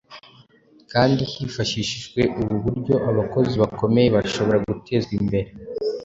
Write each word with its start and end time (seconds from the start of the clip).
kandi 0.91 1.21
hifashishijwe 1.33 2.21
ubu 2.39 2.55
buryo 2.63 2.95
abakozi 3.09 3.53
bakomeye 3.61 4.07
bashobora 4.15 4.57
gutezwa 4.69 5.13
imbere 5.21 5.49